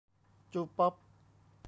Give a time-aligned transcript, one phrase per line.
[0.53, 0.93] จูป๊อป